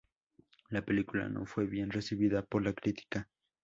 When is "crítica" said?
2.73-3.29